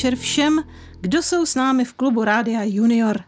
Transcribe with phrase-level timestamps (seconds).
[0.00, 0.62] večer všem,
[1.00, 3.20] kdo jsou s námi v klubu Rádia Junior.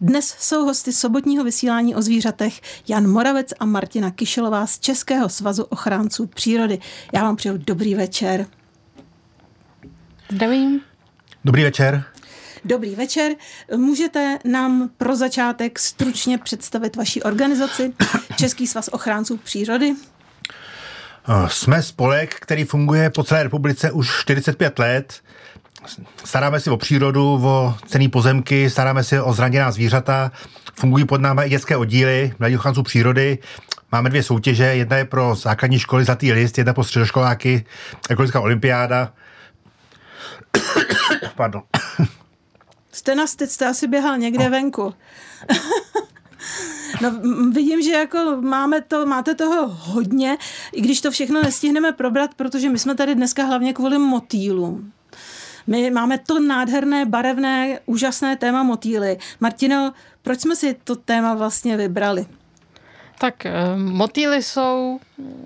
[0.00, 5.62] Dnes jsou hosty sobotního vysílání o zvířatech Jan Moravec a Martina Kyšelová z Českého svazu
[5.62, 6.78] ochránců přírody.
[7.14, 8.46] Já vám přeju dobrý večer.
[10.30, 10.80] Zdravím.
[11.44, 12.04] Dobrý večer.
[12.64, 13.32] Dobrý večer.
[13.76, 17.92] Můžete nám pro začátek stručně představit vaši organizaci
[18.36, 19.94] Český svaz ochránců přírody?
[21.48, 25.20] Jsme spolek, který funguje po celé republice už 45 let.
[26.24, 30.32] Staráme se o přírodu, o cený pozemky, staráme se o zraněná zvířata.
[30.74, 33.38] Fungují pod námi i dětské oddíly Mladí ochránců přírody.
[33.92, 37.64] Máme dvě soutěže, jedna je pro základní školy Zlatý list, jedna pro středoškoláky,
[38.10, 39.12] ekologická olympiáda.
[41.36, 41.62] Pardon.
[42.92, 44.50] Jste na styc, jste asi běhal někde no.
[44.50, 44.94] venku.
[47.02, 47.20] No,
[47.52, 50.38] vidím, že jako máme to, máte toho hodně,
[50.72, 54.92] i když to všechno nestihneme probrat, protože my jsme tady dneska hlavně kvůli motýlům.
[55.68, 59.18] My máme to nádherné, barevné, úžasné téma motýly.
[59.40, 62.26] Martino, proč jsme si to téma vlastně vybrali?
[63.18, 65.00] Tak eh, motýly jsou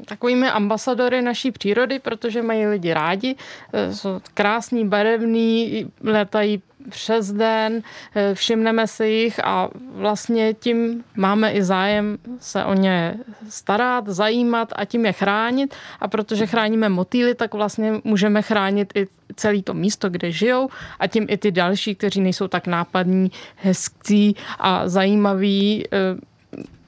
[0.04, 3.36] takovými ambasadory naší přírody, protože mají lidi rádi.
[3.72, 7.82] Eh, jsou krásný, barevný, letají přes den,
[8.14, 13.14] eh, všimneme si jich a vlastně tím máme i zájem se o ně
[13.48, 15.74] starat, zajímat a tím je chránit.
[16.00, 21.06] A protože chráníme motýly, tak vlastně můžeme chránit i celé to místo, kde žijou a
[21.06, 25.84] tím i ty další, kteří nejsou tak nápadní, hezký a zajímaví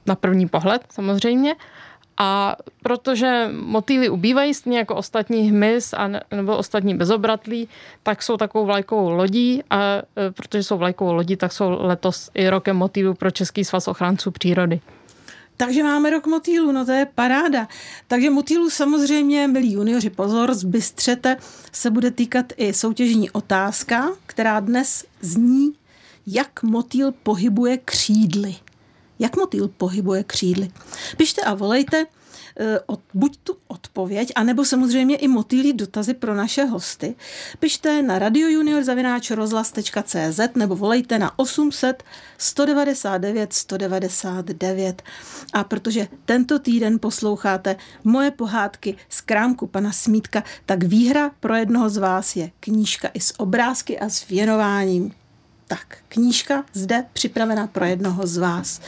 [0.05, 1.55] na první pohled samozřejmě.
[2.17, 7.69] A protože motýly ubývají stejně jako ostatní hmyz a ne, nebo ostatní bezobratlí,
[8.03, 12.49] tak jsou takovou vlajkovou lodí a e, protože jsou vlajkovou lodí, tak jsou letos i
[12.49, 14.81] rokem motýlů pro Český svaz ochránců přírody.
[15.57, 17.67] Takže máme rok motýlů, no to je paráda.
[18.07, 21.37] Takže motýlů samozřejmě, milí junioři, pozor, zbystřete,
[21.71, 25.73] se bude týkat i soutěžní otázka, která dnes zní,
[26.27, 28.55] jak motýl pohybuje křídly
[29.19, 30.69] jak motýl pohybuje křídly.
[31.17, 32.05] Pište a volejte
[32.59, 37.15] eh, od, buď tu odpověď, anebo samozřejmě i motýlí dotazy pro naše hosty.
[37.59, 42.03] Pište na radiojuniorzavináčrozhlas.cz nebo volejte na 800
[42.37, 45.03] 199 199.
[45.53, 51.89] A protože tento týden posloucháte moje pohádky z krámku pana Smítka, tak výhra pro jednoho
[51.89, 55.24] z vás je knížka i s obrázky a s věnováním.
[55.67, 58.81] Tak, knížka zde připravená pro jednoho z vás.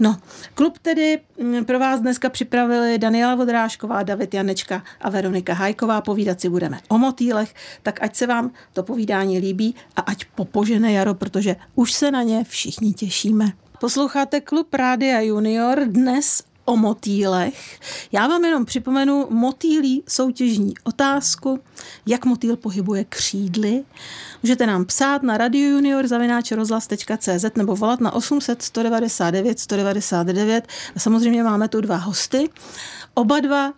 [0.00, 0.16] No,
[0.54, 6.00] klub tedy mm, pro vás dneska připravili Daniela Vodrášková, David Janečka a Veronika Hajková.
[6.00, 10.92] Povídat si budeme o motýlech, tak ať se vám to povídání líbí a ať popožene
[10.92, 13.52] jaro, protože už se na ně všichni těšíme.
[13.80, 17.80] Posloucháte klub Rádia Junior dnes o motýlech.
[18.12, 21.60] Já vám jenom připomenu motýlí soutěžní otázku,
[22.06, 23.84] jak motýl pohybuje křídly.
[24.42, 31.80] Můžete nám psát na radiojunior.cz nebo volat na 800 199 199 a samozřejmě máme tu
[31.80, 32.48] dva hosty.
[33.14, 33.72] Oba dva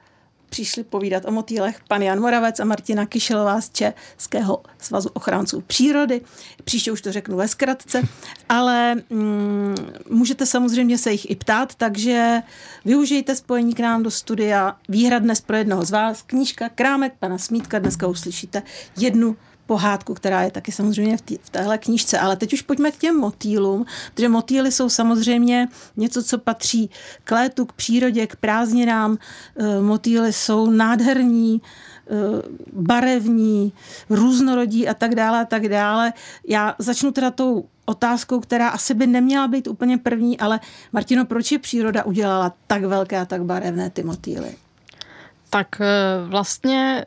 [0.53, 6.21] přišli povídat o motýlech pan Jan Moravec a Martina Kyšelová z Českého svazu ochránců přírody.
[6.65, 8.03] Příště už to řeknu ve zkratce,
[8.49, 9.77] ale mm,
[10.09, 12.43] můžete samozřejmě se jich i ptát, takže
[12.85, 14.77] využijte spojení k nám do studia.
[14.89, 17.79] Výhra dnes pro jednoho z vás, knížka Krámek pana Smítka.
[17.79, 18.63] Dneska uslyšíte
[18.97, 19.37] jednu
[19.67, 22.19] pohádku, která je taky samozřejmě v, tý, v téhle knížce.
[22.19, 23.85] Ale teď už pojďme k těm motýlům,
[24.15, 26.91] protože motýly jsou samozřejmě něco, co patří
[27.25, 29.19] k létu, k přírodě, k prázdninám.
[29.57, 31.61] E, motýly jsou nádherní, e,
[32.73, 33.73] barevní,
[34.11, 36.13] různorodí a tak dále a tak dále.
[36.49, 40.61] Já začnu teda tou otázkou, která asi by neměla být úplně první, ale
[40.93, 44.55] Martino, proč je příroda udělala tak velké a tak barevné ty motýly?
[45.51, 45.85] Tak e,
[46.29, 47.07] vlastně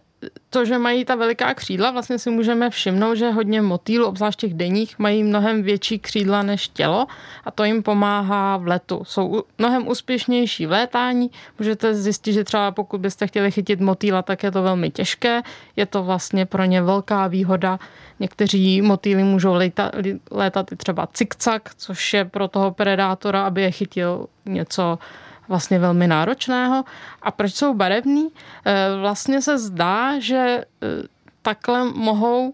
[0.50, 4.54] to, že mají ta veliká křídla, vlastně si můžeme všimnout, že hodně motýlů, obzvlášť těch
[4.54, 7.08] denních, mají mnohem větší křídla než tělo
[7.44, 9.02] a to jim pomáhá v letu.
[9.06, 11.32] Jsou mnohem úspěšnější v létání.
[11.60, 15.42] Můžete zjistit, že třeba pokud byste chtěli chytit motýla, tak je to velmi těžké.
[15.76, 17.80] Je to vlastně pro ně velká výhoda.
[18.20, 19.92] Někteří motýly můžou létat,
[20.32, 25.00] létat i třeba cikcak, což je pro toho predátora, aby je chytil něco
[25.48, 26.84] vlastně velmi náročného.
[27.22, 28.30] A proč jsou barevný?
[28.66, 30.88] Eh, vlastně se zdá, že eh,
[31.42, 32.54] takhle mohou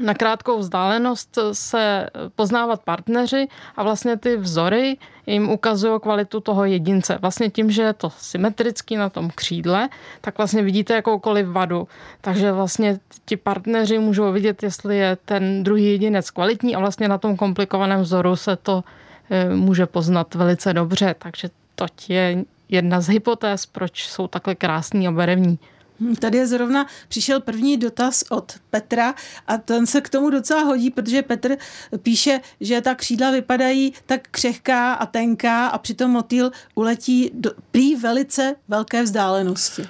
[0.00, 4.96] na krátkou vzdálenost se poznávat partneři a vlastně ty vzory
[5.26, 7.18] jim ukazují kvalitu toho jedince.
[7.20, 9.88] Vlastně tím, že je to symetrický na tom křídle,
[10.20, 11.88] tak vlastně vidíte jakoukoliv vadu.
[12.20, 17.18] Takže vlastně ti partneři můžou vidět, jestli je ten druhý jedinec kvalitní a vlastně na
[17.18, 18.84] tom komplikovaném vzoru se to
[19.30, 21.14] eh, může poznat velice dobře.
[21.18, 21.48] Takže
[21.80, 25.58] toť je jedna z hypotéz, proč jsou takhle krásní a barevní.
[26.00, 29.14] Hm, tady je zrovna, přišel první dotaz od Petra
[29.46, 31.56] a ten se k tomu docela hodí, protože Petr
[32.02, 37.96] píše, že ta křídla vypadají tak křehká a tenká a přitom motýl uletí do prý
[37.96, 39.82] velice velké vzdálenosti.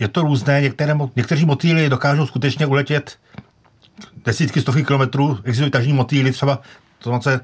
[0.00, 3.18] Je to různé, některé, někteří motýly dokážou skutečně uletět
[4.24, 6.62] desítky, stovky kilometrů, existují tažní motýly, třeba
[6.98, 7.40] to se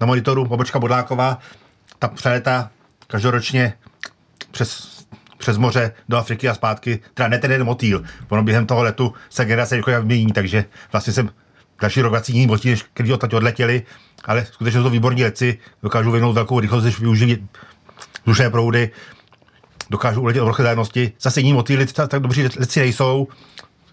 [0.00, 1.38] na monitoru Bobočka Bodláková,
[1.98, 2.70] ta přeletá
[3.08, 3.72] každoročně
[4.50, 4.98] přes
[5.38, 9.14] přes moře do Afriky a zpátky, teda ne ten jeden motýl, ono během toho letu
[9.30, 11.30] se generace jako mění, takže vlastně jsem
[11.80, 13.82] další rok vrací jiný motýl, než když odtaď odletěli,
[14.24, 17.48] ale skutečně jsou to výborní leci, dokážou vyvinout velkou rychlost, když využijí
[18.26, 18.90] duše proudy,
[19.90, 21.12] dokážou uletět obrovské dálnosti.
[21.20, 23.28] Zase jiní motýly tak dobří leci nejsou,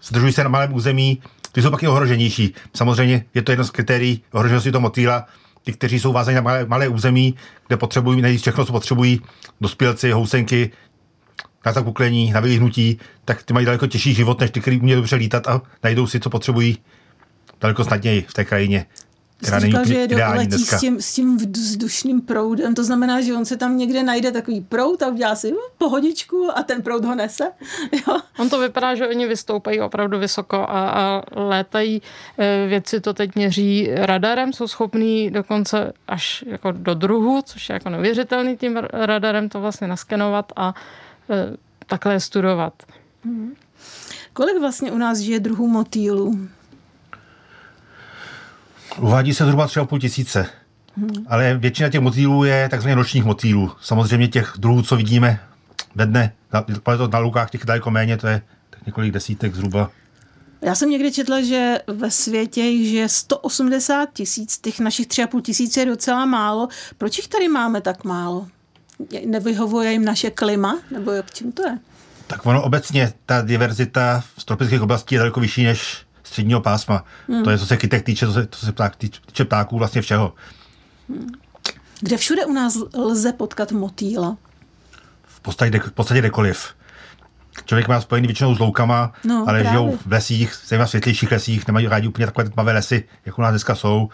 [0.02, 1.22] zdržují se na malém území,
[1.52, 2.54] ty jsou pak i ohroženější.
[2.74, 5.26] Samozřejmě je to jedno z kritérií ohroženosti toho motýla,
[5.66, 7.34] ty, kteří jsou vázaní na malé, malé území,
[7.66, 9.20] kde potřebují nejvíc všechno, co potřebují,
[9.60, 10.70] dospělci, housenky,
[11.66, 15.16] na zakuklení, na vyhnutí, tak ty mají daleko těžší život, než ty, kteří umějí dobře
[15.16, 16.78] lítat a najdou si, co potřebují
[17.60, 18.86] daleko snadněji v té krajině.
[19.42, 20.78] Která říkal, že je do, letí dneska.
[20.78, 24.60] s tím, s tím vzdušným proudem, to znamená, že on se tam někde najde takový
[24.60, 27.44] proud a udělá si hm, pohodičku a ten proud ho nese.
[27.92, 28.18] Jo.
[28.38, 32.02] On to vypadá, že oni vystoupají opravdu vysoko a, a létají.
[32.38, 37.72] E, vědci to teď měří radarem, jsou schopní dokonce až jako do druhu, což je
[37.72, 40.74] jako neuvěřitelný tím radarem to vlastně naskenovat a
[41.30, 41.56] e,
[41.86, 42.72] takhle studovat.
[43.24, 43.54] Hmm.
[44.32, 46.48] Kolik vlastně u nás žije druhů motýlů?
[49.00, 50.46] Uvádí se zhruba 3,5 tisíce.
[50.96, 51.26] Hmm.
[51.28, 53.72] Ale většina těch motýlů je takzvaně nočních motýlů.
[53.80, 55.40] Samozřejmě těch druhů, co vidíme
[55.94, 56.64] ve dne, na,
[57.12, 59.90] na lukách těch daleko méně, to je tak několik desítek zhruba.
[60.62, 65.86] Já jsem někdy četla, že ve světě je 180 tisíc, těch našich 3,5 tisíc je
[65.86, 66.68] docela málo.
[66.98, 68.46] Proč jich tady máme tak málo?
[69.26, 70.78] Nevyhovuje jim naše klima?
[70.90, 71.78] Nebo jak čím to je?
[72.26, 77.04] Tak ono obecně, ta diverzita v tropických oblastí je daleko vyšší než středního pásma.
[77.28, 77.44] Hmm.
[77.44, 80.34] To je, co se kytek týče, co se, co se pták, týče ptáků, vlastně všeho.
[81.08, 81.28] Hmm.
[82.00, 84.36] Kde všude u nás lze potkat motýla?
[85.24, 86.74] V podstatě, v podstatě kdekoliv.
[87.64, 89.70] Člověk má spojený většinou s loukama, no, ale právě.
[89.70, 93.52] žijou v lesích, zejména světlejších lesích, nemají rádi úplně takové tmavé lesy, jako u nás
[93.52, 94.08] dneska jsou.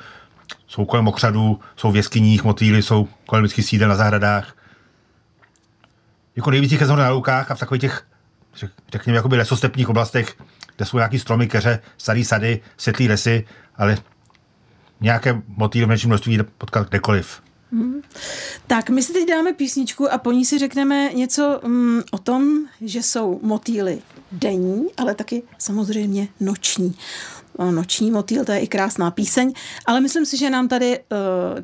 [0.66, 4.56] Jsou kolem okřadů, jsou v jeskyních, motýly, jsou kolem lidských sídel na zahradách.
[6.36, 8.06] Jako nejvíc jich na loukách a v takových těch,
[8.92, 10.36] řekněme, jakoby lesostepních oblastech,
[10.82, 13.44] kde jsou nějaký stromy, keře, starý sady, světlý lesy,
[13.76, 13.98] ale
[15.00, 17.42] nějaké motýly v menším množství potkat kdekoliv.
[17.72, 18.02] Hmm.
[18.66, 22.44] Tak my si teď dáme písničku a po ní si řekneme něco um, o tom,
[22.80, 23.98] že jsou motýly
[24.32, 26.94] denní, ale taky samozřejmě noční
[27.58, 29.52] noční motýl, to je i krásná píseň,
[29.86, 31.06] ale myslím si, že nám tady uh,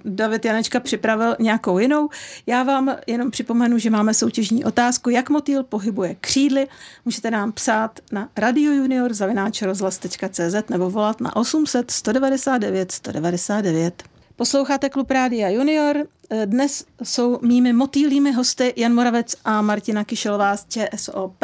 [0.04, 2.08] David Janečka připravil nějakou jinou.
[2.46, 6.68] Já vám jenom připomenu, že máme soutěžní otázku, jak motýl pohybuje křídly.
[7.04, 14.17] Můžete nám psát na radiojunior.cz nebo volat na 800 199 199.
[14.38, 15.96] Posloucháte Klub Rádia Junior.
[16.44, 21.42] Dnes jsou mými motýlými hosty Jan Moravec a Martina Kyšelová z ČSOP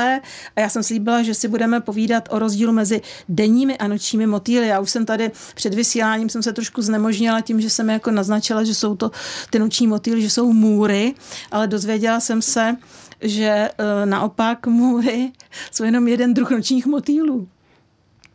[0.56, 4.66] a já jsem slíbila, že si budeme povídat o rozdílu mezi denními a nočními motýly.
[4.66, 8.64] Já už jsem tady před vysíláním jsem se trošku znemožnila tím, že jsem jako naznačila,
[8.64, 9.10] že jsou to
[9.50, 11.14] ty noční motýly, že jsou můry,
[11.50, 12.76] ale dozvěděla jsem se,
[13.20, 15.32] že e, naopak můry
[15.70, 17.48] jsou jenom jeden druh nočních motýlů.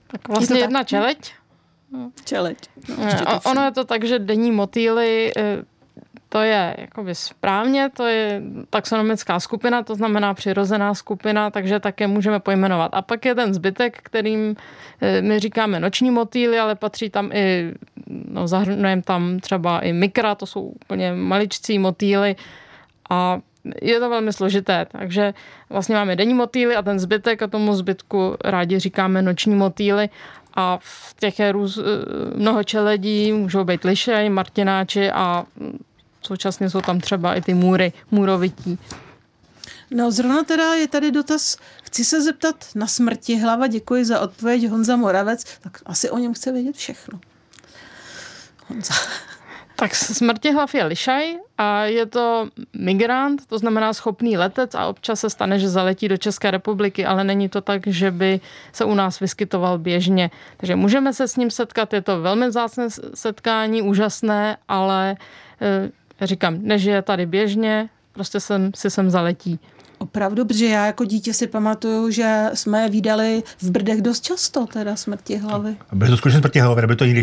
[0.08, 0.88] Tak vlastně je jedna tak?
[0.88, 1.39] čeleť
[2.26, 2.58] Čeleť.
[2.90, 5.66] No, no ono je to tak, že denní motýly eh,
[6.30, 12.40] to je jakoby správně, to je taxonomická skupina, to znamená přirozená skupina, takže také můžeme
[12.40, 12.92] pojmenovat.
[12.94, 14.56] A pak je ten zbytek, kterým
[15.02, 17.74] eh, my říkáme noční motýly, ale patří tam i,
[18.08, 22.36] no zahrnujeme tam třeba i mikra, to jsou úplně maličcí motýly
[23.10, 23.40] a
[23.82, 25.34] je to velmi složité, takže
[25.70, 30.10] vlastně máme denní motýly a ten zbytek a tomu zbytku rádi říkáme noční motýly
[30.54, 31.82] a v těch je růz, eh,
[32.36, 35.46] mnoho čeledí, můžou být lišej, martináči a
[36.22, 38.80] současně jsou tam třeba i ty můry, můrovití.
[39.92, 44.68] No zrovna teda je tady dotaz, chci se zeptat na smrti hlava, děkuji za odpověď
[44.68, 47.20] Honza Moravec, tak asi o něm chce vědět všechno.
[48.68, 48.94] Honza.
[49.80, 51.26] Tak smrtihlav je lišaj
[51.58, 56.18] a je to migrant, to znamená schopný letec a občas se stane, že zaletí do
[56.18, 58.40] České republiky, ale není to tak, že by
[58.72, 60.32] se u nás vyskytoval běžně.
[60.58, 65.16] Takže můžeme se s ním setkat, je to velmi vzácné setkání, úžasné, ale
[66.22, 69.60] e, říkám, nežije tady běžně, prostě sem, si sem zaletí.
[69.98, 74.66] Opravdu, protože já jako dítě si pamatuju, že jsme je výdali v Brdech dost často,
[74.66, 75.76] teda smrti hlavy.
[75.94, 77.14] Byly to skutečně smrti hlavy, nebo to i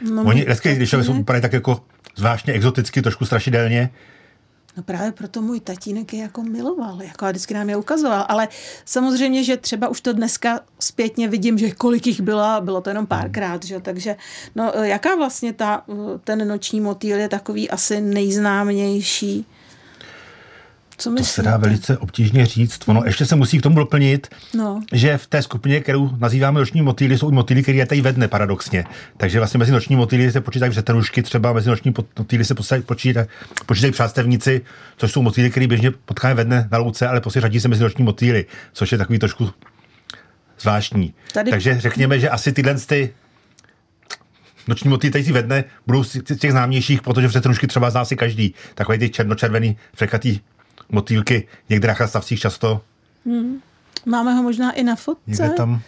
[0.00, 1.84] No, Oni, dneska, když jsou vypadají tak jako
[2.16, 3.90] zvláštně exoticky, trošku strašidelně.
[4.76, 8.48] No právě proto můj tatínek je jako miloval, jako a vždycky nám je ukazoval, ale
[8.84, 13.06] samozřejmě, že třeba už to dneska zpětně vidím, že kolik jich bylo, bylo to jenom
[13.06, 13.80] párkrát, že?
[13.80, 14.16] takže
[14.54, 15.84] no, jaká vlastně ta,
[16.24, 19.46] ten noční motýl je takový asi nejznámější?
[20.98, 22.88] Co to se dá velice obtížně říct.
[22.88, 24.82] Ono ještě se musí k tomu doplnit, no.
[24.92, 28.12] že v té skupině, kterou nazýváme noční motýly, jsou i motýly, které je tady ve
[28.12, 28.84] dne paradoxně.
[29.16, 32.82] Takže vlastně mezi noční motýly se počítají vřetenušky, třeba mezi noční motýly se počítají,
[33.66, 34.60] počítají přástevníci,
[34.96, 37.82] což jsou motýly, které běžně potkáme ve dne na louce, ale prostě řadí se mezi
[37.82, 39.50] noční motýly, což je takový trošku
[40.60, 41.14] zvláštní.
[41.32, 41.50] Tady...
[41.50, 43.14] Takže řekněme, že asi tyhle ty
[44.68, 48.54] noční motýly tady ve dne budou z těch známějších, protože vřetenušky třeba zná si každý.
[48.74, 50.40] Takový ty černočervený, frekatý
[50.94, 52.80] motýlky někde na chlastavcích často.
[53.26, 53.60] Hmm.
[54.06, 55.22] Máme ho možná i na fotce.
[55.26, 55.80] Někde tam.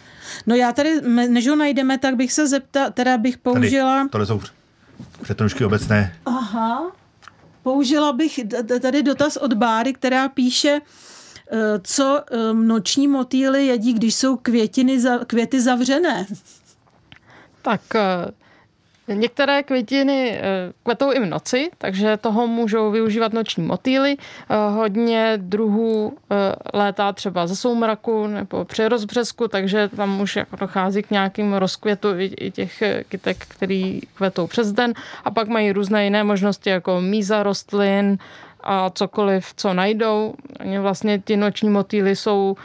[0.47, 3.97] No já tady, než ho najdeme, tak bych se zeptala, teda bych použila...
[3.97, 4.41] Tady, tohle jsou
[5.21, 6.15] přetonušky obecné.
[6.25, 6.91] Aha.
[7.63, 8.39] Použila bych
[8.81, 10.81] tady dotaz od Báry, která píše,
[11.51, 16.25] eh, co eh, noční motýly jedí, když jsou květiny, květy zavřené.
[17.61, 18.31] Tak eh,
[19.13, 20.41] Některé květiny eh,
[20.83, 24.17] kvetou i v noci, takže toho můžou využívat noční motýly.
[24.19, 26.35] Eh, hodně druhů eh,
[26.73, 32.07] létá třeba ze soumraku nebo při rozbřesku, takže tam už jako dochází k nějakým rozkvětu
[32.17, 34.93] i těch kytek, který kvetou přes den.
[35.25, 38.17] A pak mají různé jiné možnosti, jako míza rostlin,
[38.63, 40.33] a cokoliv, co najdou.
[40.59, 42.55] Oni vlastně ty noční motýly jsou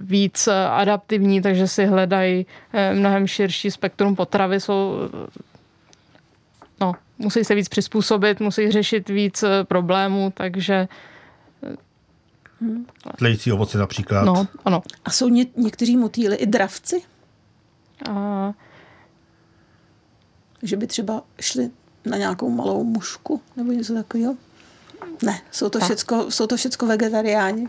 [0.00, 2.46] víc adaptivní, takže si hledají
[2.92, 4.94] mnohem širší spektrum potravy, jsou
[7.18, 10.88] musí se víc přizpůsobit, musí řešit víc eh, problémů, takže
[12.60, 12.86] hmm.
[13.18, 14.24] Tlející ovoce například.
[14.24, 14.82] No, ano.
[15.04, 17.02] A jsou ně, někteří motýly i dravci?
[18.10, 18.52] A...
[20.62, 21.70] Že by třeba šli
[22.04, 24.36] na nějakou malou mušku nebo něco takového?
[25.22, 27.68] Ne, jsou to, všecko, jsou to všecko vegetariáni.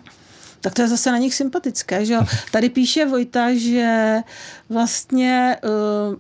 [0.62, 2.22] Tak to je zase na nich sympatické, že jo?
[2.52, 4.16] Tady píše Vojta, že
[4.70, 6.16] vlastně uh,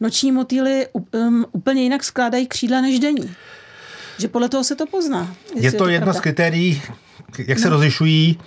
[0.00, 3.34] noční motýly um, úplně jinak skládají křídla než denní.
[4.18, 5.34] Že podle toho se to pozná.
[5.54, 6.82] Je to, je to jedno z kritérií,
[7.46, 7.70] jak se no.
[7.70, 8.40] rozlišují.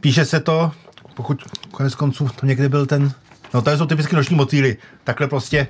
[0.00, 0.72] Píše se to,
[1.14, 3.12] pokud konec konců to někdy byl ten...
[3.54, 4.76] No to jsou typicky noční motýly.
[5.04, 5.66] Takhle prostě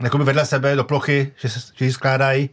[0.00, 2.50] jakoby vedle sebe do plochy, že se že skládají.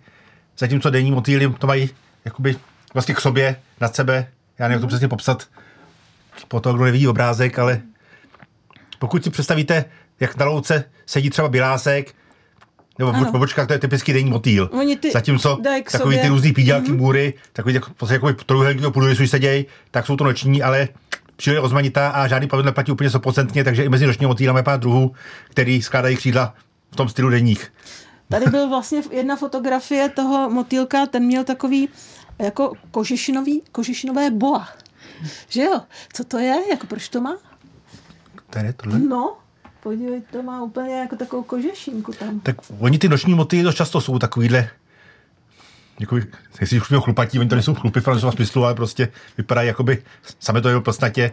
[0.57, 1.89] Zatímco denní motýly to mají
[2.25, 2.57] jakoby
[2.93, 4.27] vlastně k sobě, nad sebe.
[4.59, 5.47] Já nevím, jak to přesně popsat
[6.47, 7.81] po toho, kdo nevidí obrázek, ale
[9.00, 9.85] pokud si představíte
[10.19, 12.15] jak na louce sedí třeba bilásek,
[13.00, 14.69] nebo v pobočkách to je typický denní motýl.
[14.74, 15.57] Oni ty Zatímco
[15.91, 16.98] takový ty různý pídělky, mm-hmm.
[16.98, 17.79] můry, takový
[18.10, 20.88] jako, trojuhelníkové půdorysu sedějí, tak jsou to noční, ale
[21.36, 24.79] příroda rozmanitá a žádný pravidlo neplatí úplně 100%, takže i mezi nočními motýlami je pár
[24.79, 25.15] druhů,
[25.50, 26.55] který skládají křídla
[26.91, 27.74] v tom stylu denních.
[28.29, 31.89] Tady byl vlastně jedna fotografie toho motýlka, ten měl takový
[32.39, 34.67] jako kožešinový, kožešinové boa.
[35.50, 35.81] Že jo?
[36.13, 36.55] Co to je?
[36.72, 37.38] Jako proč to má?
[38.50, 39.00] Tady tohle?
[39.00, 39.38] No,
[39.86, 42.39] podívej, to má úplně jako takovou kožešínku tam.
[42.39, 44.70] Tak oni ty noční moty dost často jsou takovýhle
[45.98, 46.24] Děkuji.
[46.62, 50.04] Jestli už chlupatí, oni to nejsou chlupy v francouzském smyslu, ale prostě vypadají jakoby,
[50.39, 51.32] sami to je v podstatě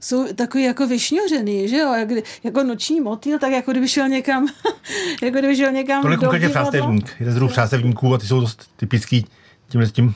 [0.00, 2.08] jsou takový jako vyšňořený, že jo, jak,
[2.44, 4.46] jako noční motýl, tak jako kdyby šel někam,
[5.22, 8.70] jako kdyby šel někam Tohle konkrétně přástevník, jeden z druhů přástevníků a ty jsou dost
[8.76, 9.26] typický
[9.68, 10.14] tím, tím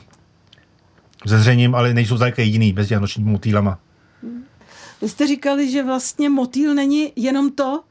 [1.25, 3.79] zezřením, ale nejsou zdaleka jediný mezi nočními motýlama.
[4.23, 4.43] Hmm.
[5.03, 7.83] Vy jste říkali, že vlastně motýl není jenom to,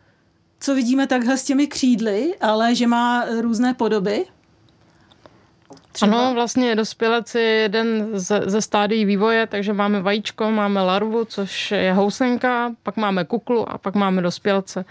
[0.60, 4.24] co vidíme takhle s těmi křídly, ale že má různé podoby.
[5.92, 6.18] Třeba?
[6.18, 11.70] Ano, vlastně dospělec je jeden ze, ze stádií vývoje, takže máme vajíčko, máme larvu, což
[11.70, 14.84] je housenka, pak máme kuklu a pak máme dospělce.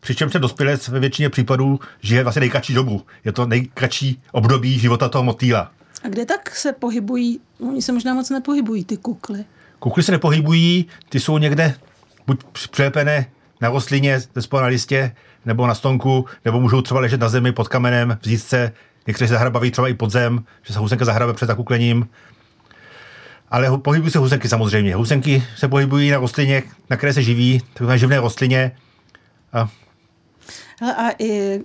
[0.00, 3.02] Přičemž ten dospělec ve většině případů žije vlastně nejkratší dobu.
[3.24, 5.70] Je to nejkratší období života toho motýla.
[6.04, 7.40] A kde tak se pohybují?
[7.68, 9.44] Oni se možná moc nepohybují, ty kukly.
[9.84, 11.74] Kukly se nepohybují, ty jsou někde
[12.26, 13.26] buď přilepené
[13.60, 15.12] na rostlině, ze na listě,
[15.44, 18.72] nebo na stonku, nebo můžou třeba ležet na zemi pod kamenem, vzít se,
[19.06, 22.08] někteří se zahrabaví třeba i pod zem, že se housenka zahrabe před zakuklením.
[23.50, 24.94] Ale pohybují se housenky samozřejmě.
[24.94, 28.72] Housenky se pohybují na rostlině, na které se živí, takové živné rostlině.
[29.52, 29.68] A,
[30.80, 31.60] a i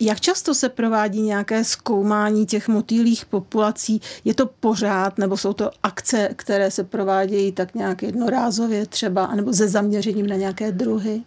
[0.00, 4.00] jak často se provádí nějaké zkoumání těch motýlých populací?
[4.24, 9.52] Je to pořád, nebo jsou to akce, které se provádějí tak nějak jednorázově třeba, anebo
[9.52, 11.22] se zaměřením na nějaké druhy?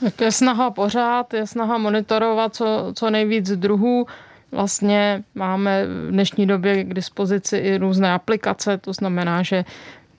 [0.00, 4.06] Tak je snaha pořád, je snaha monitorovat co, co nejvíc druhů.
[4.52, 9.64] Vlastně máme v dnešní době k dispozici i různé aplikace, to znamená, že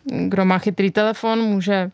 [0.05, 1.91] kdo má chytrý telefon, může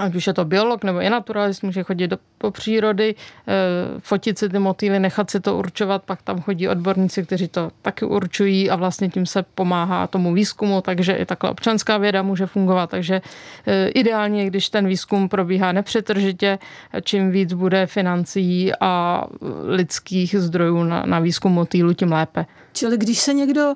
[0.00, 3.54] ať už je to biolog nebo je naturalist, může chodit do, po přírody, e,
[4.00, 8.04] fotit si ty motýly, nechat si to určovat, pak tam chodí odborníci, kteří to taky
[8.04, 12.90] určují a vlastně tím se pomáhá tomu výzkumu, takže i takhle občanská věda může fungovat.
[12.90, 13.20] Takže
[13.66, 16.58] e, ideálně, když ten výzkum probíhá nepřetržitě,
[17.02, 19.24] čím víc bude financí a
[19.64, 22.46] lidských zdrojů na, na výzkum motýlu, tím lépe.
[22.72, 23.74] Čili když se někdo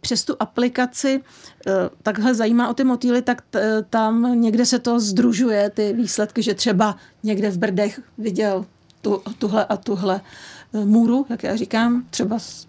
[0.00, 1.20] přes tu aplikaci
[1.66, 3.42] eh, takhle zajímá o ty motýly, tak
[3.90, 8.66] tam někde se to združuje, ty výsledky, že třeba někde v Brdech viděl
[9.02, 10.20] tu, tuhle a tuhle
[10.74, 12.66] eh, můru, jak já říkám, třeba z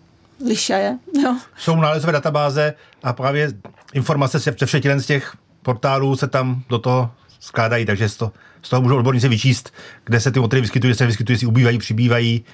[0.47, 0.97] Lišaje.
[1.23, 1.37] Jo.
[1.57, 2.73] Jsou nálezové databáze
[3.03, 3.53] a právě
[3.93, 8.31] informace se ze všech z těch portálů se tam do toho skládají, takže z toho,
[8.61, 9.73] z toho můžou odborníci vyčíst,
[10.05, 12.45] kde se ty motýly vyskytují, se vyskytují, jestli ubývají, přibývají,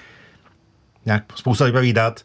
[1.06, 2.24] nějak spousta zajímavých dat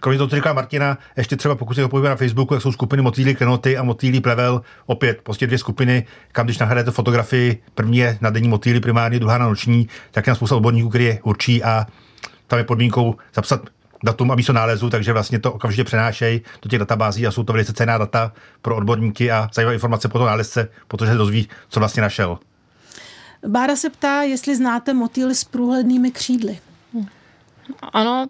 [0.00, 3.02] kromě toho, co říká Martina, ještě třeba pokud si ho na Facebooku, jak jsou skupiny
[3.02, 8.18] motýlí klenoty a motýlí plevel, opět prostě dvě skupiny, kam když nahradete fotografii, první je
[8.20, 11.62] na denní motýly primárně, druhá na noční, tak je na spousta odborníků, který je určí
[11.62, 11.86] a
[12.46, 13.60] tam je podmínkou zapsat
[14.04, 17.52] datum a místo nálezu, takže vlastně to okamžitě přenášejí do těch databází a jsou to
[17.52, 21.80] velice cená data pro odborníky a zajímavé informace pro toho nálezce, protože se dozví, co
[21.80, 22.38] vlastně našel.
[23.46, 26.58] Bára se ptá, jestli znáte motýly s průhlednými křídly.
[27.92, 28.26] Ano,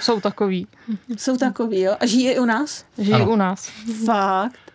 [0.00, 0.66] jsou takový.
[1.16, 1.96] Jsou takový, jo?
[2.00, 2.84] A žijí i u nás?
[2.98, 3.30] Žijí ano.
[3.30, 3.70] u nás.
[4.04, 4.66] Fakt?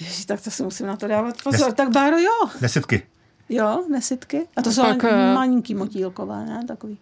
[0.00, 1.66] Ježi, tak to si musím na to dávat pozor.
[1.66, 2.48] Nes, tak Báro, jo.
[2.60, 3.02] Nesytky.
[3.48, 4.46] Jo, nesytky.
[4.56, 6.64] A to jsou pak, eh, malinký motýlkové, ne?
[6.68, 6.98] Takový.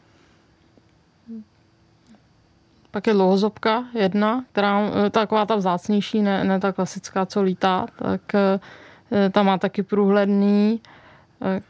[2.90, 7.86] Pak je lohozobka jedna, která eh, taková ta vzácnější, ne, ne ta klasická, co lítá,
[7.98, 10.80] tak eh, ta má taky průhledný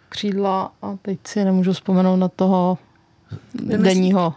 [0.08, 2.78] křídla a teď si nemůžu vzpomenout na toho
[3.54, 4.34] denního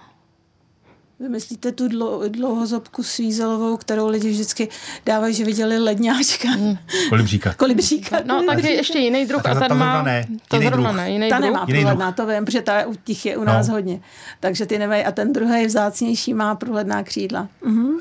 [1.24, 1.88] Vymyslíte tu
[2.28, 4.68] dlouhozobku svízelovou, kterou lidi vždycky
[5.06, 6.48] dávají, že viděli ledňáčka.
[6.48, 6.78] Hmm.
[7.10, 7.54] Kolibříka.
[7.58, 8.20] Kolibříka.
[8.26, 9.46] No, tak je ještě jiný druh.
[9.46, 10.04] A, ten má...
[10.04, 11.46] Ne, to jiný zrovna ne, jiný ta druh.
[11.46, 13.74] nemá průhledná, to vím, protože ta u těch je u nás no.
[13.74, 14.00] hodně.
[14.40, 15.04] Takže ty nemají.
[15.04, 17.48] A ten druhý vzácnější má průhledná křídla.
[17.66, 17.98] Mhm.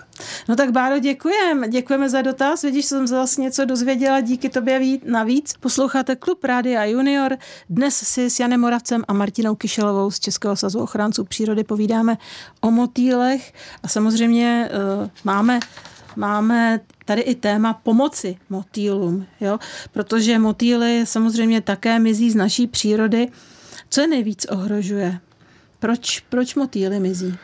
[0.48, 1.68] No tak Báro, děkujeme.
[1.68, 2.62] Děkujeme za dotaz.
[2.62, 5.54] Vidíš, jsem zase něco dozvěděla díky tobě navíc.
[5.60, 7.36] Posloucháte Klub Rádia Junior.
[7.70, 12.18] Dnes si s Janem Moravcem a Martinou Kyšelovou z Českého svazu ochránců přírody povídáme
[12.60, 13.11] o motýlech
[13.82, 14.68] a samozřejmě
[15.00, 15.60] uh, máme
[16.16, 19.58] máme tady i téma pomoci motýlům, jo?
[19.92, 23.28] protože motýly samozřejmě také mizí z naší přírody.
[23.90, 25.18] Co je nejvíc ohrožuje?
[25.78, 27.38] Proč, proč motýly mizí?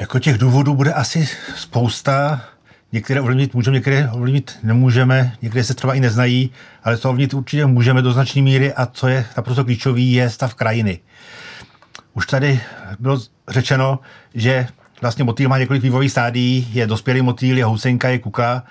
[0.00, 2.44] Jako těch důvodů bude asi spousta.
[2.92, 6.50] Některé ovlivnit můžeme, některé ovlivnit nemůžeme, některé se třeba i neznají,
[6.84, 10.54] ale co ovlivnit určitě můžeme do značné míry a co je naprosto klíčový, je stav
[10.54, 11.00] krajiny.
[12.14, 12.60] Už tady
[12.98, 13.98] bylo řečeno,
[14.34, 14.66] že
[15.00, 18.62] vlastně motýl má několik vývojových stádií, je dospělý motýl, je housenka, je kuka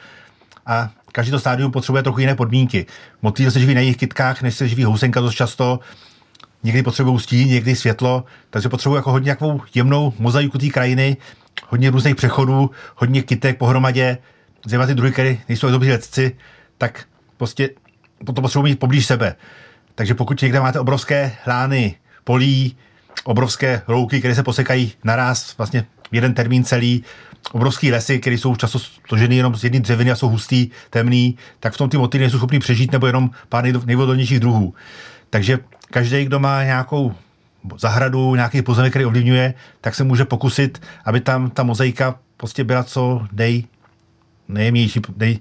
[0.66, 2.86] a každý to stádium potřebuje trochu jiné podmínky.
[3.22, 5.80] Motýl se živí na jejich kytkách, než se živí housenka dost často,
[6.64, 11.18] někdy potřebují stín, někdy světlo, takže potřebují jako hodně nějakou jemnou mozaiku té krajiny,
[11.70, 14.18] hodně různých přechodů, hodně kytek pohromadě,
[14.66, 16.38] zejména ty druhy, které nejsou dobří letci,
[16.78, 17.06] tak
[17.38, 17.70] prostě
[18.34, 19.36] to potřebují mít poblíž sebe.
[19.96, 22.78] Takže pokud někde máte obrovské lány, polí,
[23.24, 27.04] obrovské louky, které se posekají naraz, vlastně jeden termín celý,
[27.52, 31.74] obrovský lesy, které jsou často složeny jenom z jedné dřeviny a jsou hustý, temný, tak
[31.74, 34.74] v tom ty motýly nejsou schopný přežít nebo jenom pár nejvodolnějších druhů.
[35.30, 35.60] Takže
[35.92, 37.14] každý, kdo má nějakou
[37.78, 42.84] zahradu, nějaký pozemek, který ovlivňuje, tak se může pokusit, aby tam ta mozaika prostě byla
[42.84, 43.64] co nej,
[44.48, 45.40] nejjemnější, nej,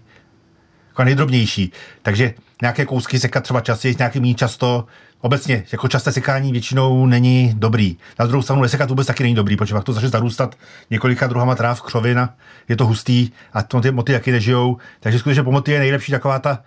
[0.88, 1.72] jako nejdrobnější.
[2.02, 4.86] Takže nějaké kousky sekat třeba častěji, nějaký méně často.
[5.24, 7.96] Obecně, jako časté sekání většinou není dobrý.
[8.18, 10.58] Na druhou stranu nesekat vůbec taky není dobrý, protože pak to začne zarůstat
[10.90, 12.34] několika druhama tráv, křovina,
[12.68, 14.76] je to hustý a to ty moty taky nežijou.
[15.00, 16.62] Takže skutečně pomoty je nejlepší taková ta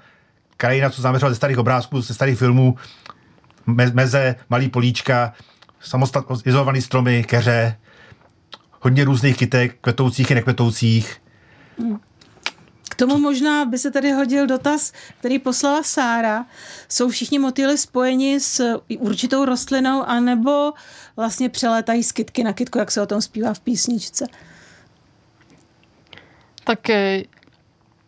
[0.57, 2.75] krajina, co známe ze starých obrázků, ze starých filmů,
[3.93, 5.33] meze, malý políčka,
[5.79, 7.77] samostat, izolovaný stromy, keře,
[8.81, 11.21] hodně různých kytek, kvetoucích i nekvetoucích.
[11.77, 12.16] K
[12.97, 16.45] tomu možná by se tady hodil dotaz, který poslala Sára.
[16.89, 20.73] Jsou všichni motýly spojeni s určitou rostlinou, anebo
[21.15, 24.27] vlastně přelétají z kytky na kytku, jak se o tom zpívá v písničce?
[26.63, 27.23] Tak eh,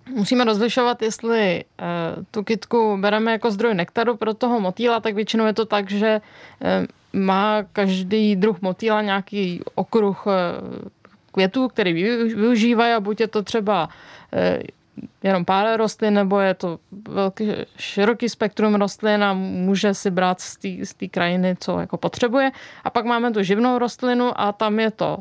[0.09, 5.45] musíme rozlišovat, jestli uh, tu kytku bereme jako zdroj nektaru pro toho motýla, tak většinou
[5.45, 10.33] je to tak, že uh, má každý druh motýla nějaký okruh uh,
[11.31, 13.89] květů, který využívají a buď je to třeba
[15.23, 20.93] jenom pár rostlin, nebo je to velký, široký spektrum rostlin a může si brát z
[20.97, 22.51] té krajiny, co jako potřebuje.
[22.83, 25.17] A pak máme tu živnou rostlinu a tam je to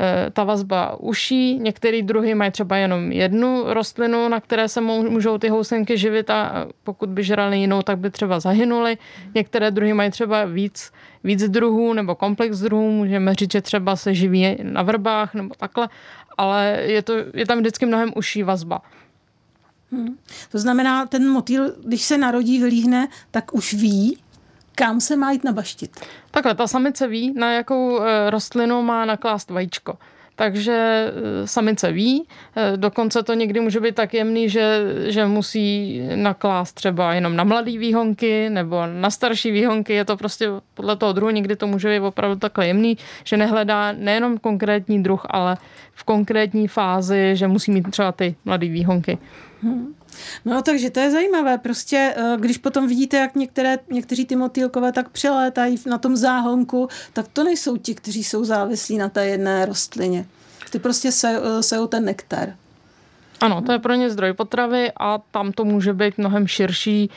[0.00, 1.58] Eh, ta vazba uší.
[1.58, 6.66] Některé druhy mají třeba jenom jednu rostlinu, na které se můžou ty housenky živit a
[6.84, 8.98] pokud by žrali jinou, tak by třeba zahynuli.
[9.34, 10.92] Některé druhy mají třeba víc,
[11.24, 12.90] víc druhů nebo komplex druhů.
[12.90, 15.88] Můžeme říct, že třeba se živí na vrbách nebo takhle,
[16.38, 18.82] ale je, to, je tam vždycky mnohem uší vazba.
[19.92, 20.16] Hmm.
[20.52, 24.18] To znamená, ten motýl, když se narodí, vylíhne, tak už ví,
[24.74, 26.00] kam se má jít nabaštit?
[26.30, 29.98] Takhle, ta samice ví, na jakou eh, rostlinu má naklást vajíčko.
[30.36, 36.00] Takže eh, samice ví, eh, dokonce to někdy může být tak jemný, že, že musí
[36.14, 39.92] naklást třeba jenom na mladý výhonky nebo na starší výhonky.
[39.92, 43.92] Je to prostě podle toho druhu, někdy to může být opravdu takhle jemný, že nehledá
[43.92, 45.56] nejenom konkrétní druh, ale
[45.94, 49.18] v konkrétní fázi, že musí mít třeba ty mladý výhonky.
[49.62, 49.94] Hmm.
[50.44, 51.58] No takže to je zajímavé.
[51.58, 56.88] Prostě eh, když potom vidíte, jak některé, někteří ty motýlkové tak přilétají na tom záhonku,
[57.12, 60.26] tak to nejsou ti, kteří jsou závislí na té jedné rostlině.
[60.70, 62.56] Ty prostě eh, sejou ten nektar.
[63.40, 67.10] Ano, to je pro ně zdroj potravy a tam to může být mnohem širší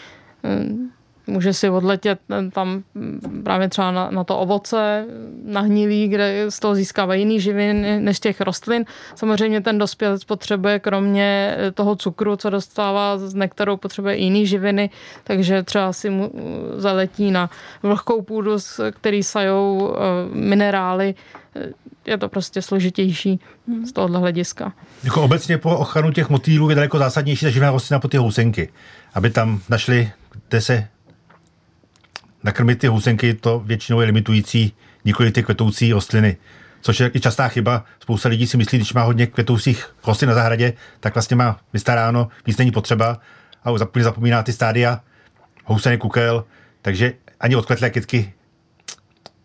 [0.43, 0.89] hm,
[1.27, 5.05] může si odletět eh, tam mm, právě třeba na, na to ovoce
[5.45, 8.85] nahnilý, kde z toho získává jiný živin než těch rostlin.
[9.15, 14.89] Samozřejmě ten dospělec potřebuje kromě eh, toho cukru, co dostává z nektaru, potřebuje jiný živiny,
[15.23, 17.49] takže třeba si mu eh, zaletí na
[17.83, 19.95] vlhkou půdu, z který sajou
[20.33, 21.15] minerály,
[22.05, 23.39] je to prostě složitější
[23.85, 24.73] z tohohle hlediska.
[25.03, 28.69] Jako obecně po ochranu těch motýlů je daleko zásadnější ta živná rostlina po ty housenky,
[29.13, 30.11] aby tam našli,
[30.49, 30.87] kde se
[32.45, 34.73] nakrmit ty housenky, to většinou je limitující
[35.05, 36.37] nikoli ty kvetoucí rostliny.
[36.81, 37.85] Což je i častá chyba.
[37.99, 42.27] Spousta lidí si myslí, když má hodně kvetoucích rostlin na zahradě, tak vlastně má vystaráno,
[42.45, 43.19] víc není potřeba
[43.63, 45.01] a úplně zapomíná ty stádia
[45.63, 46.45] housenek, kukel,
[46.81, 48.33] takže ani odkvetlé kytky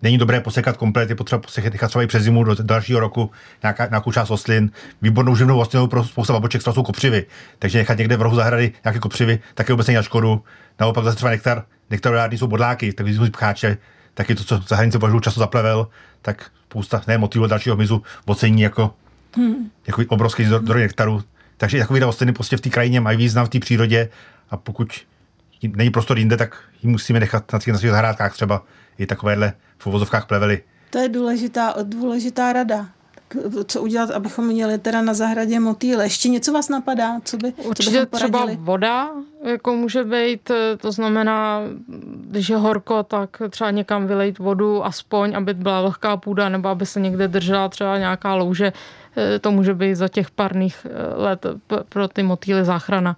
[0.02, 3.30] není dobré posekat komplet, je potřeba posekat nechat třeba i přes zimu do, dalšího roku
[3.62, 4.70] nějaká, nějakou část rostlin.
[5.02, 7.26] Výbornou živnou rostlinou pro spousta baboček jsou kopřivy,
[7.58, 10.44] takže nechat někde v rohu zahrady nějaké kopřivy taky vůbec není na škodu.
[10.80, 13.78] Naopak zase třeba nektar nektarárny jsou bodláky, tak když jsou pcháče,
[14.14, 15.88] taky to, co za hranice považuji často za plevel,
[16.22, 18.94] tak spousta ne motivů dalšího hmyzu ocení jako,
[19.36, 19.70] hmm.
[19.86, 21.22] jako obrovský zdroj nektaru.
[21.56, 24.08] Takže takové rostliny prostě v té krajině mají význam v té přírodě
[24.50, 24.88] a pokud
[25.62, 28.64] není prostor jinde, tak ji musíme nechat na těch, na těch zahrádkách třeba
[28.98, 30.62] i takovéhle v uvozovkách plevely.
[30.90, 32.86] To je důležitá, důležitá rada
[33.66, 36.04] co udělat, abychom měli teda na zahradě motýle.
[36.04, 37.20] Ještě něco vás napadá?
[37.24, 39.10] Co by, Určitě co třeba voda
[39.44, 41.60] jako může být, to znamená,
[42.30, 46.86] když je horko, tak třeba někam vylejt vodu aspoň, aby byla lehká půda, nebo aby
[46.86, 48.72] se někde držela třeba nějaká louže.
[49.40, 51.46] To může být za těch parných let
[51.88, 53.16] pro ty motýly záchrana.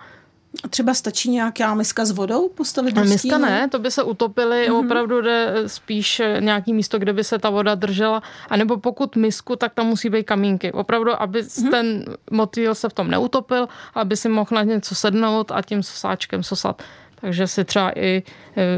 [0.70, 4.84] Třeba stačí nějaká miska s vodou postavit do Miska ne, to by se utopily, mm-hmm.
[4.84, 9.56] opravdu jde spíš nějaký místo, kde by se ta voda držela, a nebo pokud misku,
[9.56, 10.72] tak tam musí být kamínky.
[10.72, 11.70] Opravdu, aby mm-hmm.
[11.70, 16.42] ten motýl se v tom neutopil, aby si mohl na něco sednout a tím sosáčkem
[16.42, 16.82] sosat.
[17.20, 18.22] Takže si třeba i e,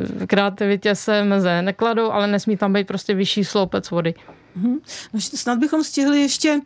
[0.00, 4.14] v kreativitě se meze nekladou, ale nesmí tam být prostě vyšší sloupec vody.
[4.58, 4.80] Mm-hmm.
[5.12, 6.60] No, snad bychom stihli ještě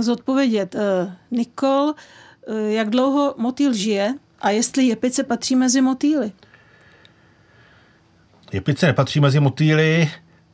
[0.00, 0.74] zodpovědět.
[0.74, 1.94] Uh, Nikol,
[2.68, 4.14] jak dlouho motýl žije?
[4.40, 6.32] A jestli jepice patří mezi motýly?
[8.52, 10.10] Jepice nepatří mezi motýly.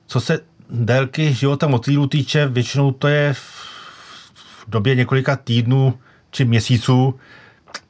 [0.06, 5.98] Co se délky života motýlů týče, většinou to je v době několika týdnů
[6.30, 7.20] či měsíců.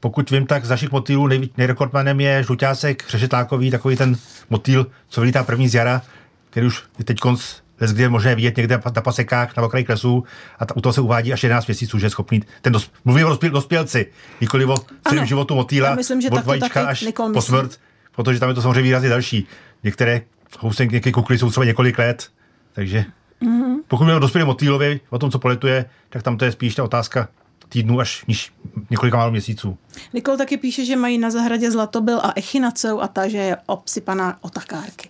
[0.00, 4.16] Pokud vím, tak z našich motýlů nejrekordmanem je žluťásek křešetlákový, takový ten
[4.50, 6.02] motýl, co vylítá první z jara,
[6.50, 10.24] který už teď konc kde je možné vidět někde na pasekách, na okraji klesů
[10.58, 13.24] a ta, u toho se uvádí až 11 měsíců, že je schopný ten dos, mluví
[13.24, 14.06] o dospěl, dospělci,
[14.40, 14.76] nikoli o
[15.08, 17.80] celém životu motýla, myslím, že od vajíčka až po smrt,
[18.14, 19.46] protože tam je to samozřejmě výrazně další.
[19.82, 20.22] Některé
[20.58, 22.28] housenky, některé kukly jsou třeba několik let,
[22.72, 23.04] takže
[23.42, 23.76] mm-hmm.
[23.88, 26.84] pokud mluvíme o dospělém motýlovi, o tom, co poletuje, tak tam to je spíš ta
[26.84, 27.28] otázka
[27.68, 28.52] týdnů až niž,
[28.90, 29.78] několika málo měsíců.
[30.12, 34.38] Nikol taky píše, že mají na zahradě zlatobyl a echinaceu a ta, že je obsypaná
[34.40, 35.08] otakárky.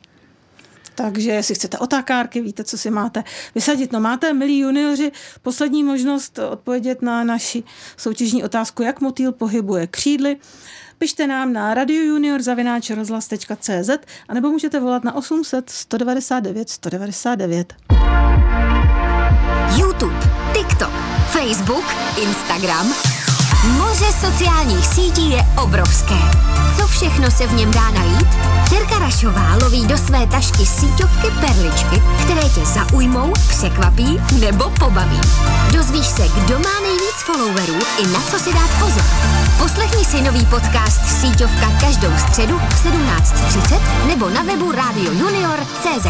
[0.94, 3.92] Takže jestli chcete otákárky, víte, co si máte vysadit.
[3.92, 7.62] No máte, milí junioři, poslední možnost odpovědět na naši
[7.96, 10.36] soutěžní otázku, jak motýl pohybuje křídly.
[10.98, 13.90] Pište nám na radiojunior.cz
[14.28, 17.74] a nebo můžete volat na 800 199 199.
[19.76, 20.16] YouTube,
[20.52, 20.92] TikTok,
[21.32, 21.84] Facebook,
[22.22, 22.94] Instagram
[23.68, 26.14] Moře sociálních sítí je obrovské.
[26.76, 28.28] Co všechno se v něm dá najít?
[28.70, 35.20] Terka Rašová loví do své tašky síťovky perličky, které tě zaujmou, překvapí nebo pobaví.
[35.72, 39.04] Dozvíš se, kdo má nejvíc followerů i na co si dát pozor.
[39.58, 46.06] Poslechni si nový podcast Síťovka každou středu v 17.30 nebo na webu Radio Junior.cz.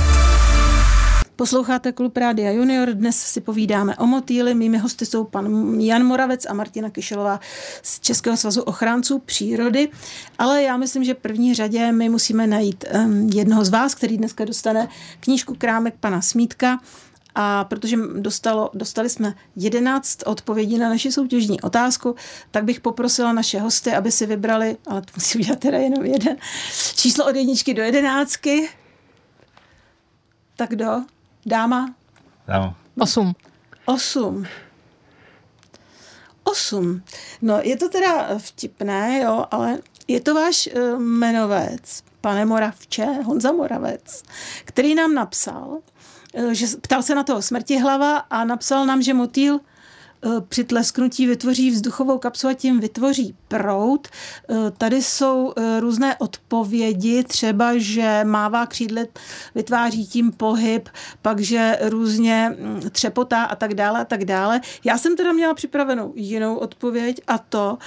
[1.37, 4.55] Posloucháte Klub Rádia Junior, dnes si povídáme o motýli.
[4.55, 7.41] Mými hosty jsou pan Jan Moravec a Martina Kyšelová
[7.83, 9.89] z Českého svazu ochránců přírody.
[10.39, 14.19] Ale já myslím, že v první řadě my musíme najít um, jednoho z vás, který
[14.19, 14.89] dneska dostane
[15.21, 16.81] knížku Krámek pana Smítka.
[17.35, 22.15] A protože dostalo, dostali jsme 11 odpovědí na naši soutěžní otázku,
[22.51, 26.37] tak bych poprosila naše hosty, aby si vybrali, ale to musí udělat teda jenom jeden,
[26.97, 28.69] číslo od jedničky do jedenáctky.
[30.57, 31.05] Tak kdo?
[31.47, 31.95] Dáma?
[32.47, 32.75] Dáma.
[32.99, 33.33] Osm.
[33.85, 34.47] Osm.
[36.45, 37.03] Osm.
[37.43, 39.79] No, je to teda vtipné, jo, ale
[40.09, 44.23] je to váš uh, jmenovec, pane Moravče, Honza Moravec,
[44.65, 45.79] který nám napsal,
[46.35, 49.74] uh, že ptal se na toho smrti hlava a napsal nám, že motýl Eh,
[50.49, 54.09] při tlesknutí vytvoří vzduchovou kapsu a tím vytvoří prout.
[54.09, 59.07] Eh, tady jsou eh, různé odpovědi, třeba, že mává křídle,
[59.55, 60.89] vytváří tím pohyb,
[61.23, 64.61] pak, že různě hm, třepotá a tak dále a tak dále.
[64.85, 67.79] Já jsem teda měla připravenou jinou odpověď a to,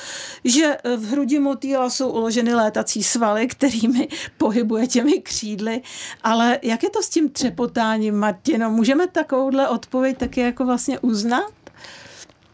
[0.43, 5.81] že v hrudi motýla jsou uloženy létací svaly, kterými pohybuje těmi křídly,
[6.23, 8.69] ale jak je to s tím třepotáním, Martino?
[8.69, 11.56] Můžeme takovouhle odpověď taky jako vlastně uznat?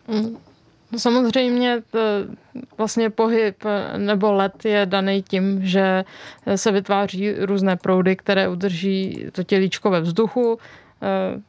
[0.08, 0.38] Mm.
[0.98, 2.00] Samozřejmě to,
[2.78, 3.63] vlastně pohyb
[3.98, 6.04] nebo let je daný tím, že
[6.56, 10.60] se vytváří různé proudy, které udrží to tělíčko ve vzduchu.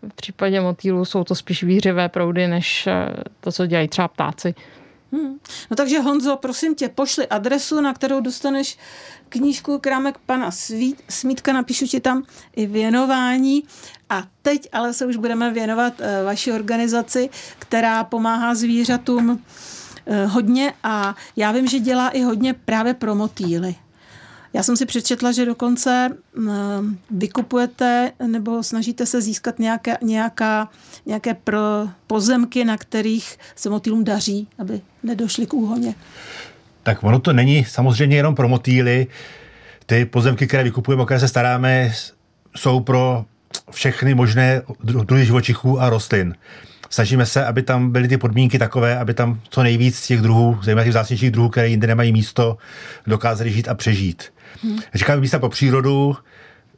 [0.09, 2.89] V případě motýlů jsou to spíš výřivé proudy, než
[3.41, 4.55] to, co dělají třeba ptáci.
[5.15, 5.39] Hmm.
[5.71, 8.79] No takže Honzo, prosím tě, pošli adresu, na kterou dostaneš
[9.29, 12.23] knížku Krámek pana Svít, Smítka, napíšu ti tam
[12.57, 13.63] i věnování.
[14.11, 20.75] A teď ale se už budeme věnovat uh, vaší organizaci, která pomáhá zvířatům uh, hodně
[20.83, 23.75] a já vím, že dělá i hodně právě pro motýly.
[24.55, 26.11] Já jsem si přečetla, že dokonce
[27.11, 30.69] vykupujete nebo snažíte se získat nějaké, nějaká,
[31.07, 35.95] nějaké pro pozemky, na kterých se motýlům daří, aby nedošli k úhoně.
[36.83, 39.07] Tak ono to není samozřejmě jenom pro motýly.
[39.87, 41.93] Ty pozemky, které vykupujeme, o které se staráme,
[42.57, 43.25] jsou pro
[43.71, 46.35] všechny možné druhy živočichů a rostlin.
[46.95, 50.59] Snažíme se, aby tam byly ty podmínky takové, aby tam co nejvíc z těch druhů,
[50.63, 52.57] zejména těch vzácnějších druhů, které jinde nemají místo,
[53.07, 54.33] dokázali žít a přežít.
[54.63, 54.79] Hmm.
[54.95, 56.17] Říkáme místa po přírodu,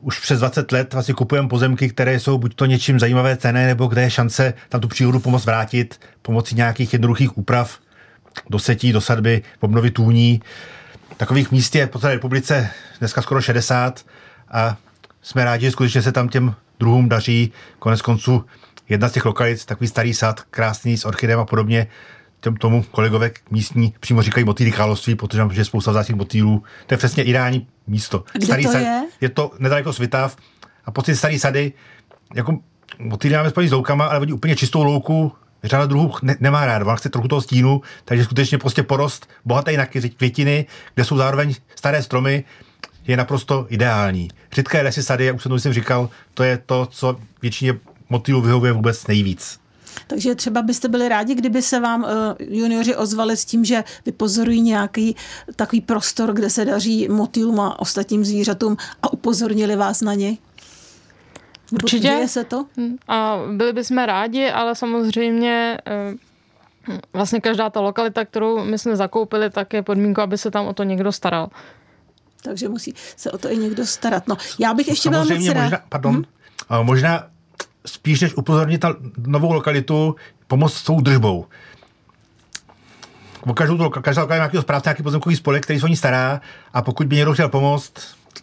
[0.00, 3.86] už přes 20 let vlastně kupujeme pozemky, které jsou buď to něčím zajímavé cené, nebo
[3.86, 7.78] kde je šance tam tu přírodu pomoct vrátit pomocí nějakých jednoduchých úprav
[8.50, 10.42] do setí, do sadby, obnovy tůní.
[11.16, 14.04] Takových míst je po celé republice dneska skoro 60
[14.50, 14.76] a
[15.22, 17.52] jsme rádi, že skutečně se tam těm druhům daří.
[17.78, 18.44] Konec konců
[18.88, 21.86] jedna z těch lokalit, takový starý sad, krásný s orchidem a podobně,
[22.40, 26.62] těm tomu kolegové místní přímo říkají motýlí království, protože tam je spousta vzácných motýlů.
[26.86, 28.24] To je přesně ideální místo.
[28.32, 29.02] Kde starý to sad, je?
[29.20, 30.36] Je to nedaleko Svitav
[30.84, 31.72] a po ty starý sady,
[32.34, 32.58] jako
[32.98, 35.32] motýly máme spojit s loukama, ale oni úplně čistou louku
[35.64, 39.76] řada druhů ne, nemá rád, on chce trochu toho stínu, takže skutečně prostě porost bohatý
[39.76, 42.44] na květiny, kde jsou zároveň staré stromy,
[43.06, 44.28] je naprosto ideální.
[44.52, 47.74] Řidké lesy sady, jak už jsem to říkal, to je to, co většině
[48.08, 49.58] motýlů vyhovuje vůbec nejvíc.
[50.06, 54.60] Takže třeba byste byli rádi, kdyby se vám uh, junioři ozvali s tím, že vypozorují
[54.60, 55.16] nějaký
[55.56, 60.36] takový prostor, kde se daří motýlům a ostatním zvířatům a upozornili vás na ně?
[61.72, 62.08] Určitě.
[62.08, 62.66] Děje se to?
[62.76, 66.14] Hm, a byli bychom rádi, ale samozřejmě eh,
[67.12, 70.72] vlastně každá ta lokalita, kterou my jsme zakoupili, tak je podmínka, aby se tam o
[70.72, 71.48] to někdo staral.
[72.42, 74.28] Takže musí se o to i někdo starat.
[74.28, 76.86] No, já bych ještě byla moc možná, pardon, hmm?
[76.86, 77.26] možná
[77.86, 78.94] spíš než upozornit na
[79.26, 81.46] novou lokalitu, pomoct s tou držbou.
[83.54, 86.40] Každou, každá lokalita nějakého správce, nějaký pozemkový spolek, který se o ní stará
[86.72, 87.92] a pokud by někdo chtěl pomoct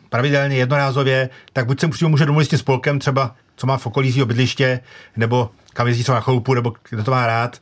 [0.10, 3.88] pravidelně, jednorázově, tak buď se přímo může domluvit s tím spolkem, třeba co má v
[3.88, 4.80] okolí svého bydliště,
[5.18, 7.62] nebo kam jezdí třeba na chalupu, nebo kde to má rád.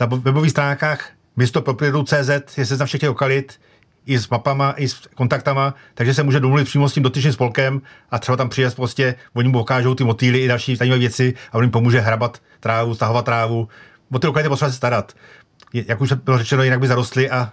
[0.00, 1.64] Na webových stránkách město
[2.04, 3.60] CZ je seznam všech těch lokalit,
[4.06, 7.82] i s mapama, i s kontaktama, takže se může domluvit přímo s tím dotyčným spolkem
[8.10, 11.54] a třeba tam přijet prostě, oni mu ukážou ty motýly i další zajímavé věci a
[11.54, 13.68] on jim pomůže hrabat trávu, stahovat trávu.
[14.12, 15.12] O ty lokality potřeba se starat.
[15.72, 17.52] Jak už bylo řečeno, jinak by zarostly a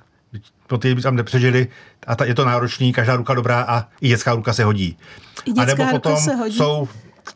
[0.71, 1.67] motýly by tam nepřežili
[2.07, 4.97] a ta, je to náročný, každá ruka dobrá a i dětská ruka se hodí.
[5.45, 6.17] I a nebo potom
[6.49, 6.87] jsou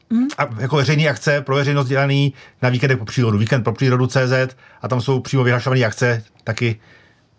[0.09, 0.27] mm.
[0.37, 3.37] a jako veřejný akce pro veřejnost dělaný na víkendech po přírodu.
[3.37, 6.79] Víkend pro přírodu CZ a tam jsou přímo vyhlašované akce, taky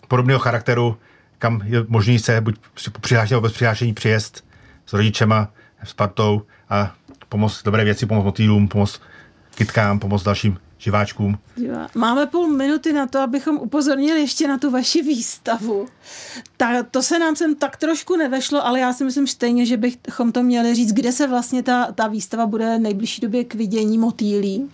[0.08, 0.98] podobného charakteru,
[1.38, 2.54] kam je možný se buď
[3.00, 4.44] přihlášení nebo bez přihlášení přijezd
[4.86, 5.48] s rodičema,
[5.84, 6.94] s partou a
[7.28, 9.00] pomoct dobré věci, pomoct motýlům, pomoct
[9.54, 11.38] kytkám, pomoct dalším živáčkům.
[11.94, 15.88] Máme půl minuty na to, abychom upozornili ještě na tu vaši výstavu.
[16.56, 20.32] Ta, to se nám sem tak trošku nevešlo, ale já si myslím stejně, že bychom
[20.32, 23.98] to měli říct, kde se vlastně ta, ta výstava bude v nejbližší době k vidění
[23.98, 24.70] motýlí.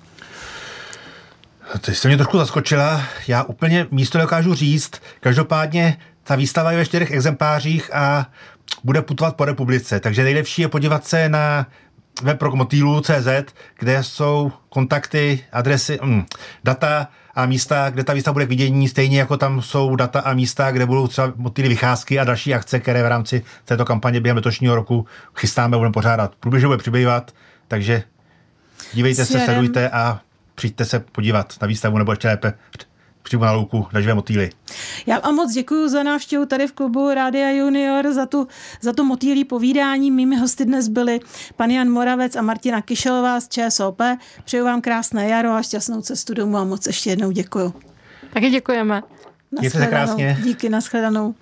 [1.81, 3.03] Ty jste mě trošku zaskočila.
[3.29, 4.91] Já úplně místo dokážu říct.
[5.21, 5.99] Každopádně
[6.31, 8.27] ta výstava je ve čtyřech exemplářích a
[8.85, 10.01] bude putovat po republice.
[10.01, 11.67] Takže nejlepší je podívat se na
[12.23, 12.53] web pro
[13.03, 13.29] CZ,
[13.79, 16.25] kde jsou kontakty, adresy, mm,
[16.65, 20.35] data a místa, kde ta výstava bude k vidění, stejně jako tam jsou data a
[20.35, 24.37] místa, kde budou třeba motýly vycházky a další akce, které v rámci této kampaně během
[24.37, 26.35] letošního roku chystáme, budeme pořádat.
[26.41, 27.35] Průběžně bude přibývat,
[27.69, 28.03] takže
[28.93, 29.47] dívejte Svěrem.
[29.47, 30.21] se, sledujte a
[30.55, 32.53] přijďte se podívat na výstavu, nebo ještě lépe
[33.23, 34.51] přímo na louku na živé motýly.
[35.07, 38.49] Já vám moc děkuji za návštěvu tady v klubu Rádia Junior, za, tu,
[38.81, 40.11] za to motýlí povídání.
[40.11, 41.21] Mými hosty dnes byli
[41.57, 44.01] pan Jan Moravec a Martina Kyšelová z ČSOP.
[44.45, 47.73] Přeju vám krásné jaro a šťastnou cestu domů a moc ještě jednou děkuji.
[48.35, 49.03] Taky děkujeme.
[49.51, 50.39] Mějte se krásně.
[50.43, 51.35] Díky, nashledanou.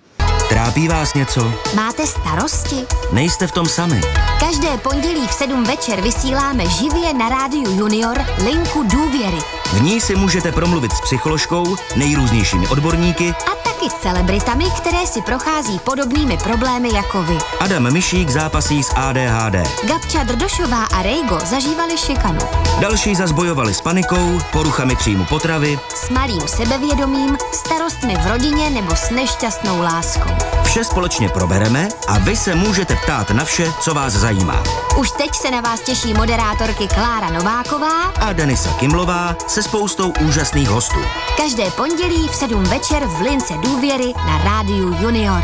[0.49, 1.53] Trápí vás něco?
[1.75, 2.75] Máte starosti?
[3.11, 4.01] Nejste v tom sami.
[4.39, 9.37] Každé pondělí v 7 večer vysíláme živě na rádiu Junior linku důvěry.
[9.73, 15.21] V ní si můžete promluvit s psycholožkou, nejrůznějšími odborníky a taky s celebritami, které si
[15.21, 17.37] prochází podobnými problémy jako vy.
[17.59, 19.55] Adam Myšík zápasí s ADHD.
[19.87, 22.39] Gabča Drdošová a Rejgo zažívali šikanu.
[22.79, 29.09] Další zazbojovali s panikou, poruchami příjmu potravy, s malým sebevědomím, starostmi v rodině nebo s
[29.09, 30.29] nešťastnou láskou.
[30.63, 34.63] Vše společně probereme a vy se můžete ptát na vše, co vás zajímá.
[34.97, 40.69] Už teď se na vás těší moderátorky Klára Nováková a Denisa Kimlová se spoustou úžasných
[40.69, 40.99] hostů.
[41.37, 45.43] Každé pondělí v 7 večer v Lince důvěry na rádiu Junior.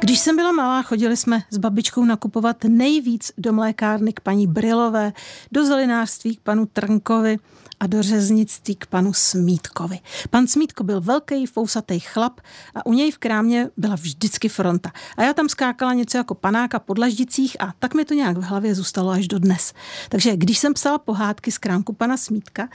[0.00, 5.12] Když jsem byla malá, chodili jsme s babičkou nakupovat nejvíc do mlékárny k paní Brilové,
[5.52, 7.38] do zelinářství k panu Trnkovi
[7.80, 9.98] a do řeznictví k panu Smítkovi.
[10.30, 12.40] Pan Smítko byl velký, fousatý chlap
[12.74, 14.92] a u něj v krámě byla vždycky fronta.
[15.16, 18.42] A já tam skákala něco jako panáka po dlaždicích a tak mi to nějak v
[18.42, 19.72] hlavě zůstalo až do dnes.
[20.08, 22.68] Takže když jsem psala pohádky z krámku pana Smítka,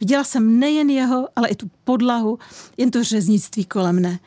[0.00, 2.38] viděla jsem nejen jeho, ale i tu podlahu,
[2.76, 4.18] jen to řeznictví kolem mne.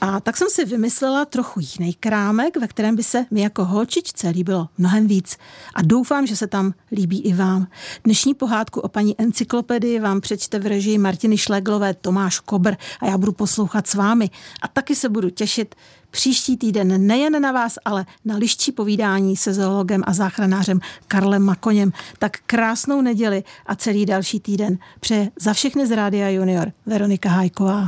[0.00, 4.28] A tak jsem si vymyslela trochu jiný krámek, ve kterém by se mi jako holčičce
[4.28, 5.36] líbilo mnohem víc.
[5.74, 7.66] A doufám, že se tam líbí i vám.
[8.04, 13.18] Dnešní pohádku o paní encyklopedii vám přečte v režii Martiny Šleglové Tomáš Kobr a já
[13.18, 14.30] budu poslouchat s vámi.
[14.62, 15.74] A taky se budu těšit
[16.10, 21.92] příští týden nejen na vás, ale na liští povídání se zoologem a záchranářem Karlem Makoněm.
[22.18, 27.86] Tak krásnou neděli a celý další týden přeje za všechny z Rádia Junior Veronika Hájková.